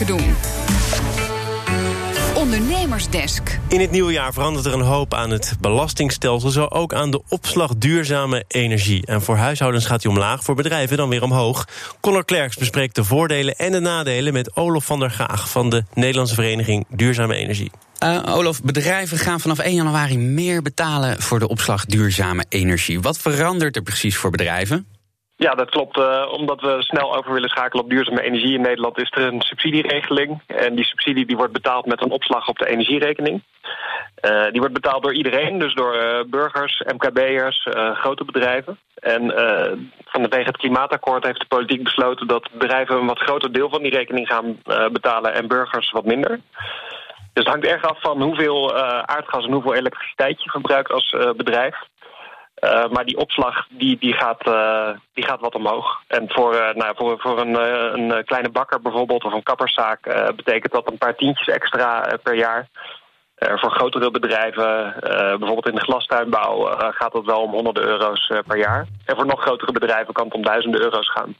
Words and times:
zaken 0.00 0.16
doen. 0.16 0.34
Ondernemersdesk. 2.34 3.58
In 3.68 3.80
het 3.80 3.90
nieuwe 3.90 4.12
jaar 4.12 4.32
verandert 4.32 4.66
er 4.66 4.72
een 4.72 4.80
hoop 4.80 5.14
aan 5.14 5.30
het 5.30 5.54
belastingstelsel, 5.60 6.50
zo 6.50 6.64
ook 6.64 6.94
aan 6.94 7.10
de 7.10 7.22
opslag 7.28 7.76
duurzame 7.76 8.44
energie. 8.48 9.06
En 9.06 9.22
voor 9.22 9.36
huishoudens 9.36 9.86
gaat 9.86 10.02
die 10.02 10.10
omlaag, 10.10 10.44
voor 10.44 10.54
bedrijven 10.54 10.96
dan 10.96 11.08
weer 11.08 11.22
omhoog. 11.22 11.68
Conor 12.00 12.24
Klerks 12.24 12.56
bespreekt 12.56 12.94
de 12.94 13.04
voordelen 13.04 13.56
en 13.56 13.72
de 13.72 13.80
nadelen 13.80 14.32
met 14.32 14.56
Olof 14.56 14.84
van 14.84 14.98
der 14.98 15.10
Gaag 15.10 15.50
van 15.50 15.70
de 15.70 15.84
Nederlandse 15.94 16.34
Vereniging 16.34 16.86
Duurzame 16.88 17.34
Energie. 17.34 17.70
Uh, 18.04 18.22
Olof, 18.36 18.62
bedrijven 18.62 19.18
gaan 19.18 19.40
vanaf 19.40 19.58
1 19.58 19.74
januari 19.74 20.18
meer 20.18 20.62
betalen 20.62 21.22
voor 21.22 21.38
de 21.38 21.48
opslag 21.48 21.84
duurzame 21.84 22.44
energie. 22.48 23.00
Wat 23.00 23.18
verandert 23.18 23.76
er 23.76 23.82
precies 23.82 24.16
voor 24.16 24.30
bedrijven? 24.30 24.86
Ja, 25.46 25.54
dat 25.54 25.70
klopt. 25.70 25.98
Uh, 25.98 26.32
omdat 26.32 26.60
we 26.60 26.76
snel 26.78 27.16
over 27.16 27.32
willen 27.32 27.48
schakelen 27.48 27.84
op 27.84 27.90
duurzame 27.90 28.22
energie 28.22 28.54
in 28.54 28.60
Nederland 28.60 28.98
is 28.98 29.10
er 29.10 29.22
een 29.22 29.40
subsidieregeling. 29.40 30.42
En 30.46 30.74
die 30.74 30.84
subsidie 30.84 31.26
die 31.26 31.36
wordt 31.36 31.52
betaald 31.52 31.86
met 31.86 32.02
een 32.02 32.10
opslag 32.10 32.48
op 32.48 32.58
de 32.58 32.68
energierekening. 32.68 33.42
Uh, 34.24 34.50
die 34.50 34.60
wordt 34.60 34.74
betaald 34.74 35.02
door 35.02 35.14
iedereen, 35.14 35.58
dus 35.58 35.74
door 35.74 35.96
uh, 35.96 36.20
burgers, 36.26 36.82
MKB'ers, 36.92 37.68
grote 37.92 38.24
bedrijven. 38.24 38.78
En 38.94 39.22
vanwege 40.04 40.46
het 40.46 40.56
klimaatakkoord 40.56 41.24
heeft 41.24 41.40
de 41.40 41.46
politiek 41.46 41.82
besloten 41.82 42.26
dat 42.26 42.48
bedrijven 42.52 42.96
een 42.96 43.06
wat 43.06 43.18
groter 43.18 43.52
deel 43.52 43.68
van 43.68 43.82
die 43.82 43.94
rekening 43.94 44.26
gaan 44.26 44.62
betalen 44.92 45.34
en 45.34 45.48
burgers 45.48 45.90
wat 45.90 46.04
minder. 46.04 46.40
Dus 47.32 47.44
het 47.44 47.48
hangt 47.48 47.66
erg 47.66 47.82
af 47.82 48.00
van 48.00 48.22
hoeveel 48.22 48.74
aardgas 49.06 49.44
en 49.44 49.52
hoeveel 49.52 49.74
elektriciteit 49.74 50.42
je 50.42 50.50
verbruikt 50.50 50.92
als 50.92 51.16
bedrijf. 51.36 51.76
Uh, 52.60 52.88
maar 52.88 53.04
die 53.04 53.16
opslag 53.16 53.66
die, 53.70 53.96
die, 54.00 54.12
gaat, 54.12 54.46
uh, 54.46 54.88
die 55.14 55.24
gaat 55.24 55.40
wat 55.40 55.54
omhoog. 55.54 56.02
En 56.06 56.24
voor, 56.28 56.54
uh, 56.54 56.74
nou, 56.74 56.94
voor, 56.96 57.20
voor 57.20 57.40
een, 57.40 57.54
een 57.98 58.24
kleine 58.24 58.50
bakker 58.50 58.80
bijvoorbeeld 58.80 59.24
of 59.24 59.32
een 59.32 59.42
kapperszaak 59.42 60.32
betekent 60.36 60.72
dat 60.72 60.90
een 60.90 60.98
paar 60.98 61.16
tientjes 61.16 61.48
extra 61.48 62.18
per 62.22 62.34
jaar. 62.34 62.68
voor 63.38 63.70
grotere 63.70 64.10
bedrijven, 64.10 64.94
bijvoorbeeld 65.38 65.68
in 65.68 65.74
de 65.74 65.80
glastuinbouw, 65.80 66.76
gaat 66.92 67.12
dat 67.12 67.24
wel 67.24 67.42
om 67.42 67.50
honderden 67.50 67.82
euro's 67.82 68.32
per 68.46 68.58
jaar. 68.58 68.86
En 69.04 69.16
voor 69.16 69.26
nog 69.26 69.40
grotere 69.40 69.72
bedrijven 69.72 70.14
kan 70.14 70.24
het 70.24 70.34
om 70.34 70.42
duizenden 70.42 70.80
euro's 70.80 71.10
gaan. 71.10 71.34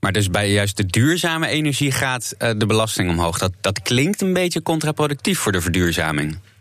Maar 0.00 0.12
dus 0.12 0.30
bij 0.30 0.50
juist 0.50 0.76
de 0.76 0.86
duurzame 0.86 1.46
energie 1.46 1.92
gaat 1.92 2.34
de 2.38 2.66
belasting 2.66 3.10
omhoog. 3.10 3.38
Dat, 3.38 3.52
dat 3.60 3.82
klinkt 3.82 4.20
een 4.20 4.32
beetje 4.32 4.62
contraproductief 4.62 5.38
voor 5.38 5.52
de 5.52 5.60
verduurzaming. 5.60 6.51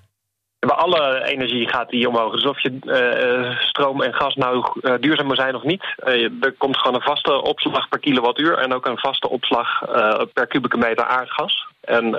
Bij 0.67 0.75
alle 0.75 1.23
energie 1.25 1.69
gaat 1.69 1.89
die 1.89 2.07
omhoog. 2.07 2.33
Dus 2.33 2.43
of 2.43 2.61
je 2.61 2.79
uh, 2.83 3.59
stroom 3.59 4.01
en 4.01 4.13
gas 4.13 4.35
nou 4.35 4.65
uh, 4.81 4.93
duurzaam 4.99 5.25
moet 5.25 5.35
zijn 5.35 5.55
of 5.55 5.63
niet. 5.63 5.83
Uh, 6.05 6.23
er 6.41 6.53
komt 6.57 6.77
gewoon 6.77 6.95
een 6.95 7.07
vaste 7.07 7.41
opslag 7.41 7.89
per 7.89 7.99
kilowattuur 7.99 8.57
en 8.57 8.73
ook 8.73 8.85
een 8.85 8.97
vaste 8.97 9.29
opslag 9.29 9.67
per 10.33 10.47
kubieke 10.47 10.77
meter 10.77 11.05
aardgas. 11.05 11.65
En 11.81 12.09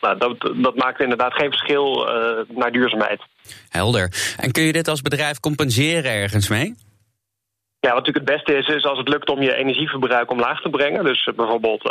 nou, 0.00 0.18
dat, 0.18 0.52
dat, 0.54 0.76
maakt 0.76 1.00
inderdaad 1.00 1.34
geen 1.34 1.50
verschil 1.50 2.06
naar 2.48 2.72
duurzaamheid. 2.72 3.22
Helder. 3.68 4.34
En 4.36 4.52
kun 4.52 4.62
je 4.62 4.72
dit 4.72 4.88
als 4.88 5.02
bedrijf 5.02 5.40
compenseren 5.40 6.10
ergens 6.12 6.48
mee? 6.48 6.74
Ja, 7.80 7.92
wat 7.92 7.98
natuurlijk 8.06 8.28
het 8.28 8.36
beste 8.36 8.58
is, 8.58 8.66
is 8.76 8.84
als 8.84 8.98
het 8.98 9.08
lukt 9.08 9.30
om 9.30 9.42
je 9.42 9.56
energieverbruik 9.56 10.30
omlaag 10.30 10.60
te 10.60 10.70
brengen. 10.70 11.04
Dus 11.04 11.30
bijvoorbeeld 11.36 11.82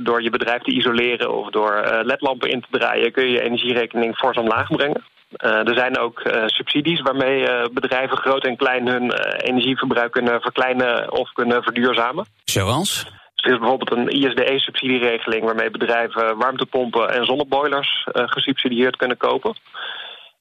door 0.00 0.22
je 0.22 0.30
bedrijf 0.30 0.62
te 0.62 0.72
isoleren 0.72 1.34
of 1.34 1.50
door 1.50 2.00
ledlampen 2.02 2.50
in 2.50 2.60
te 2.60 2.78
draaien... 2.78 3.12
kun 3.12 3.24
je 3.24 3.32
je 3.32 3.42
energierekening 3.42 4.16
fors 4.16 4.36
omlaag 4.36 4.68
brengen. 4.68 5.04
Uh, 5.38 5.68
er 5.68 5.74
zijn 5.74 5.98
ook 5.98 6.20
uh, 6.24 6.42
subsidies 6.46 7.00
waarmee 7.00 7.40
uh, 7.40 7.64
bedrijven 7.72 8.16
groot 8.16 8.44
en 8.44 8.56
klein 8.56 8.88
hun 8.88 9.12
energieverbruik 9.36 10.12
kunnen 10.12 10.40
verkleinen 10.40 11.12
of 11.12 11.32
kunnen 11.32 11.62
verduurzamen. 11.62 12.26
Zoals? 12.44 13.04
Dus 13.34 13.44
er 13.44 13.52
is 13.52 13.58
bijvoorbeeld 13.58 13.92
een 13.92 14.08
ISDE-subsidieregeling 14.08 15.44
waarmee 15.44 15.70
bedrijven 15.70 16.38
warmtepompen 16.38 17.10
en 17.10 17.24
zonneboilers 17.24 18.06
gesubsidieerd 18.12 18.96
kunnen 18.96 19.16
kopen. 19.16 19.56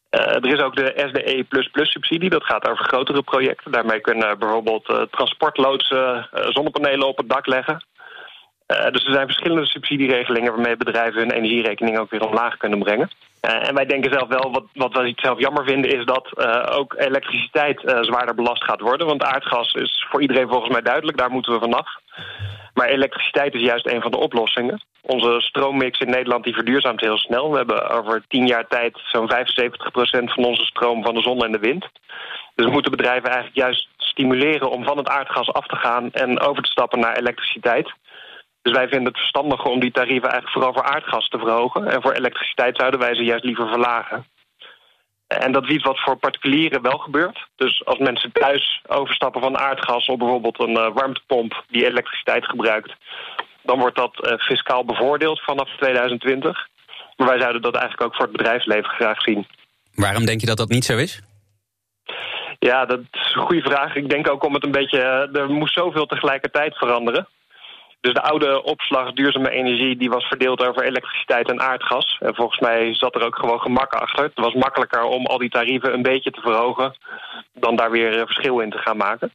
er 0.10 0.54
is 0.54 0.62
ook 0.62 0.76
de 0.76 0.94
SDE++-subsidie, 0.96 2.30
dat 2.30 2.44
gaat 2.44 2.70
over 2.70 2.86
grotere 2.86 3.22
projecten. 3.22 3.72
Daarmee 3.72 4.00
kunnen 4.00 4.40
bijvoorbeeld 4.40 5.08
transportloodsen 5.12 6.30
zonnepanelen 6.32 7.08
op 7.08 7.18
het 7.18 7.30
dak 7.30 7.48
leggen. 7.48 7.84
Uh, 8.72 8.92
dus 8.92 9.06
er 9.06 9.14
zijn 9.14 9.26
verschillende 9.26 9.66
subsidieregelingen 9.66 10.52
waarmee 10.54 10.78
bedrijven 10.78 11.20
hun 11.20 11.32
energierekening 11.32 11.98
ook 11.98 12.10
weer 12.10 12.28
omlaag 12.28 12.58
kunnen 12.58 12.80
brengen. 12.80 13.10
Uh, 13.42 13.68
en 13.68 13.76
wij 13.76 13.86
denken 13.86 14.12
zelf 14.12 14.28
wel, 14.28 14.52
wat, 14.52 14.64
wat 14.74 14.94
wij 14.94 15.14
zelf 15.16 15.40
jammer 15.40 15.66
vinden, 15.66 15.98
is 16.00 16.06
dat 16.06 16.30
uh, 16.34 16.78
ook 16.78 16.96
elektriciteit 16.98 17.80
zwaarder 18.02 18.36
belast 18.36 18.64
gaat 18.64 18.82
worden. 18.82 19.08
Want 19.08 19.24
aardgas 19.24 19.74
is 19.74 20.06
voor 20.10 20.22
iedereen 20.22 20.48
volgens 20.48 20.72
mij 20.72 20.82
duidelijk, 20.82 21.18
daar 21.18 21.32
moeten 21.32 21.54
we 21.54 21.60
vanaf. 21.60 21.88
Maar 22.74 22.88
elektriciteit 22.88 23.54
is 23.54 23.62
juist 23.62 23.88
een 23.88 24.02
van 24.02 24.12
de 24.12 24.18
oplossingen. 24.18 24.82
Onze 25.02 25.36
stroommix 25.40 26.00
in 26.00 26.10
Nederland 26.10 26.44
die 26.44 26.54
verduurzaamt 26.54 27.02
heel 27.02 27.18
snel. 27.18 27.52
We 27.52 27.58
hebben 27.58 27.90
over 27.90 28.24
tien 28.28 28.48
jaar 28.48 28.68
tijd 28.68 29.00
zo'n 29.06 29.32
75% 29.32 30.34
van 30.34 30.44
onze 30.46 30.66
stroom 30.66 31.04
van 31.04 31.16
de 31.16 31.22
zon 31.22 31.44
en 31.44 31.52
de 31.52 31.60
wind. 31.60 31.88
Dus 32.56 32.66
we 32.66 32.72
moeten 32.72 32.92
bedrijven 32.92 33.30
eigenlijk 33.30 33.56
juist 33.56 33.88
stimuleren 33.98 34.72
om 34.72 34.84
van 34.84 34.98
het 34.98 35.10
aardgas 35.10 35.54
af 35.54 35.66
te 35.66 35.76
gaan 35.76 36.12
en 36.12 36.40
over 36.40 36.64
te 36.64 36.72
stappen 36.72 37.00
naar 37.00 37.18
elektriciteit. 37.18 37.94
Dus 38.70 38.78
wij 38.78 38.88
vinden 38.88 39.08
het 39.08 39.18
verstandiger 39.18 39.70
om 39.72 39.80
die 39.80 39.92
tarieven 39.92 40.30
eigenlijk 40.30 40.52
vooral 40.52 40.74
voor 40.74 40.94
aardgas 40.94 41.28
te 41.28 41.38
verhogen. 41.38 41.88
En 41.88 42.02
voor 42.02 42.12
elektriciteit 42.12 42.78
zouden 42.78 43.00
wij 43.00 43.16
ze 43.16 43.24
juist 43.24 43.44
liever 43.44 43.68
verlagen. 43.68 44.26
En 45.28 45.52
dat 45.52 45.64
is 45.64 45.70
iets 45.70 45.84
wat 45.84 46.00
voor 46.00 46.16
particulieren 46.18 46.82
wel 46.82 46.98
gebeurt. 46.98 47.48
Dus 47.56 47.86
als 47.86 47.98
mensen 47.98 48.32
thuis 48.32 48.82
overstappen 48.88 49.42
van 49.42 49.58
aardgas 49.58 50.06
op 50.06 50.20
bijvoorbeeld 50.20 50.60
een 50.60 50.78
uh, 50.78 50.94
warmtepomp 50.94 51.64
die 51.68 51.86
elektriciteit 51.86 52.46
gebruikt, 52.46 52.96
dan 53.62 53.80
wordt 53.80 53.96
dat 53.96 54.14
uh, 54.22 54.38
fiscaal 54.38 54.86
bevoordeeld 54.86 55.42
vanaf 55.42 55.70
2020. 55.78 56.68
Maar 57.18 57.28
wij 57.28 57.40
zouden 57.40 57.62
dat 57.62 57.76
eigenlijk 57.76 58.04
ook 58.04 58.16
voor 58.16 58.26
het 58.26 58.38
bedrijfsleven 58.38 58.90
graag 58.90 59.22
zien. 59.22 59.48
Waarom 59.94 60.26
denk 60.26 60.40
je 60.40 60.48
dat 60.48 60.58
dat 60.58 60.70
niet 60.70 60.86
zo 60.86 60.98
is? 60.98 61.22
Ja, 62.60 62.86
dat 62.86 63.00
is 63.00 63.34
een 63.36 63.42
goede 63.42 63.70
vraag. 63.70 63.96
Ik 63.96 64.10
denk 64.10 64.30
ook 64.30 64.44
om 64.44 64.54
het 64.54 64.64
een 64.64 64.72
beetje. 64.72 65.02
Eh, 65.02 65.42
er 65.42 65.50
moest 65.50 65.74
zoveel 65.74 66.06
tegelijkertijd 66.06 66.78
veranderen. 66.78 67.28
Dus 68.02 68.14
de 68.14 68.22
oude 68.22 68.64
opslag 68.64 69.14
duurzame 69.14 69.50
energie 69.50 69.98
die 69.98 70.10
was 70.10 70.26
verdeeld 70.26 70.68
over 70.68 70.84
elektriciteit 70.84 71.50
en 71.50 71.62
aardgas. 71.62 72.18
En 72.20 72.36
volgens 72.36 72.60
mij 72.60 72.94
zat 72.94 73.16
er 73.16 73.26
ook 73.26 73.36
gewoon 73.36 73.60
gemak 73.60 73.94
achter. 73.94 74.24
Het 74.24 74.40
was 74.40 74.54
makkelijker 74.54 75.04
om 75.04 75.26
al 75.26 75.38
die 75.38 75.50
tarieven 75.50 75.94
een 75.94 76.02
beetje 76.02 76.32
te 76.32 76.42
verhogen... 76.42 76.96
dan 77.54 77.76
daar 77.76 77.92
weer 77.92 78.26
verschil 78.26 78.60
in 78.60 78.70
te 78.70 78.78
gaan 78.78 78.98
maken. 78.98 79.32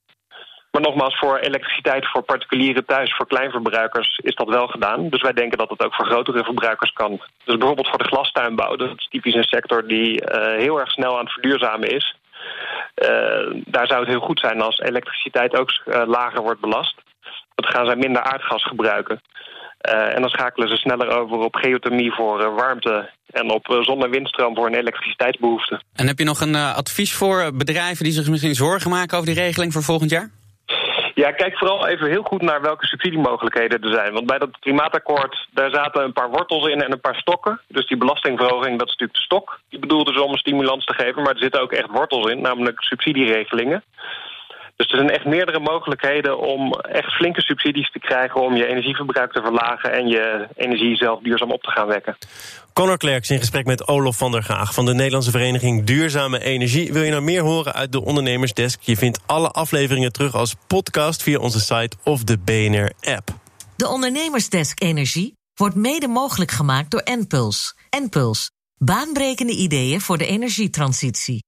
Maar 0.75 0.83
nogmaals, 0.83 1.19
voor 1.19 1.39
elektriciteit, 1.39 2.11
voor 2.11 2.23
particulieren 2.23 2.85
thuis, 2.85 3.15
voor 3.17 3.27
kleinverbruikers 3.27 4.19
is 4.23 4.35
dat 4.35 4.49
wel 4.49 4.67
gedaan. 4.67 5.09
Dus 5.09 5.23
wij 5.23 5.33
denken 5.33 5.59
dat 5.59 5.71
het 5.71 5.85
ook 5.85 5.95
voor 5.95 6.07
grotere 6.07 6.45
verbruikers 6.45 6.93
kan. 6.93 7.11
Dus 7.45 7.57
bijvoorbeeld 7.57 7.89
voor 7.89 7.99
de 7.99 8.09
glastuinbouw, 8.09 8.77
dat 8.77 8.91
is 8.97 9.09
typisch 9.09 9.35
een 9.35 9.45
sector 9.45 9.87
die 9.87 10.23
uh, 10.23 10.57
heel 10.57 10.81
erg 10.81 10.91
snel 10.91 11.13
aan 11.13 11.25
het 11.25 11.33
verduurzamen 11.33 11.91
is. 11.91 12.17
Uh, 12.95 13.63
daar 13.65 13.87
zou 13.87 14.01
het 14.01 14.09
heel 14.09 14.21
goed 14.21 14.41
zijn 14.41 14.61
als 14.61 14.79
elektriciteit 14.79 15.57
ook 15.57 15.71
lager 16.07 16.43
wordt 16.43 16.61
belast. 16.61 17.03
Dan 17.55 17.71
gaan 17.71 17.87
zij 17.87 17.97
minder 17.97 18.23
aardgas 18.23 18.65
gebruiken. 18.65 19.21
Uh, 19.89 20.15
en 20.15 20.21
dan 20.21 20.31
schakelen 20.31 20.69
ze 20.69 20.77
sneller 20.77 21.09
over 21.09 21.39
op 21.39 21.55
geothermie 21.55 22.13
voor 22.13 22.41
uh, 22.41 22.55
warmte 22.55 23.11
en 23.31 23.51
op 23.51 23.69
uh, 23.69 23.83
zon- 23.83 24.05
en 24.05 24.11
windstroom 24.11 24.55
voor 24.55 24.67
een 24.67 24.75
elektriciteitsbehoefte. 24.75 25.81
En 25.95 26.07
heb 26.07 26.19
je 26.19 26.25
nog 26.25 26.41
een 26.41 26.55
advies 26.55 27.15
voor 27.15 27.51
bedrijven 27.55 28.05
die 28.05 28.13
zich 28.13 28.29
misschien 28.29 28.55
zorgen 28.55 28.91
maken 28.91 29.19
over 29.19 29.35
die 29.35 29.43
regeling 29.43 29.73
voor 29.73 29.83
volgend 29.83 30.11
jaar? 30.11 30.31
Ja, 31.15 31.31
kijk 31.31 31.59
vooral 31.59 31.87
even 31.87 32.09
heel 32.09 32.23
goed 32.23 32.43
naar 32.43 32.61
welke 32.61 32.87
subsidiemogelijkheden 32.87 33.83
er 33.83 33.93
zijn. 33.93 34.13
Want 34.13 34.27
bij 34.27 34.39
dat 34.39 34.59
klimaatakkoord, 34.59 35.49
daar 35.53 35.71
zaten 35.71 36.05
een 36.05 36.13
paar 36.13 36.31
wortels 36.31 36.67
in 36.67 36.83
en 36.83 36.93
een 36.93 37.01
paar 37.01 37.15
stokken. 37.15 37.61
Dus 37.69 37.87
die 37.87 37.97
belastingverhoging, 37.97 38.79
dat 38.79 38.89
is 38.89 38.93
natuurlijk 38.93 39.19
de 39.19 39.25
stok. 39.25 39.61
Die 39.69 39.79
bedoelde 39.79 40.13
dus 40.13 40.23
om 40.23 40.33
een 40.33 40.39
stimulans 40.39 40.85
te 40.85 40.95
geven, 40.95 41.23
maar 41.23 41.33
er 41.33 41.43
zitten 41.43 41.61
ook 41.61 41.73
echt 41.73 41.91
wortels 41.91 42.31
in, 42.31 42.41
namelijk 42.41 42.83
subsidieregelingen. 42.83 43.85
Dus 44.77 44.91
er 44.91 44.97
zijn 44.97 45.11
echt 45.11 45.25
meerdere 45.25 45.61
mogelijkheden 45.61 46.39
om 46.39 46.73
echt 46.73 47.13
flinke 47.13 47.41
subsidies 47.41 47.91
te 47.91 47.99
krijgen... 47.99 48.41
om 48.41 48.57
je 48.57 48.67
energieverbruik 48.67 49.33
te 49.33 49.43
verlagen 49.43 49.93
en 49.93 50.07
je 50.07 50.49
energie 50.57 50.97
zelf 50.97 51.21
duurzaam 51.23 51.51
op 51.53 51.63
te 51.63 51.71
gaan 51.71 51.87
wekken. 51.87 52.17
Conor 52.73 52.97
Klerks 52.97 53.31
in 53.31 53.39
gesprek 53.39 53.67
met 53.67 53.89
Olof 53.89 54.17
van 54.17 54.33
der 54.33 54.43
Gaag 54.43 54.75
van 54.75 54.85
de 54.85 54.95
Nederlandse 54.95 55.31
Vereniging 55.31 55.85
Duurzame 55.85 56.43
Energie. 56.43 56.93
Wil 56.93 57.03
je 57.03 57.11
nou 57.11 57.23
meer 57.23 57.43
horen 57.43 57.73
uit 57.75 57.93
de 57.93 58.05
Ondernemersdesk? 58.05 58.81
Je 58.81 58.97
vindt 58.97 59.23
alle 59.27 59.49
afleveringen 59.49 60.13
terug 60.13 60.35
als 60.35 60.55
podcast 60.67 61.23
via 61.23 61.39
onze 61.39 61.61
site 61.61 61.97
of 62.05 62.25
de 62.25 62.39
BNR-app. 62.39 63.29
De 63.77 63.89
Ondernemersdesk 63.89 64.83
Energie 64.83 65.35
wordt 65.55 65.75
mede 65.75 66.09
mogelijk 66.09 66.51
gemaakt 66.51 66.91
door 66.91 67.01
Enpuls. 67.01 67.77
Enpuls, 67.91 68.51
baanbrekende 68.77 69.53
ideeën 69.53 70.01
voor 70.01 70.19
de 70.19 70.27
energietransitie. 70.27 71.43